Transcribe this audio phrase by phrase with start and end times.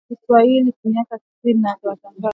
[0.09, 2.29] Idhaa ya Kiswahili yaadhimisha miaka sitini ya Matangazo.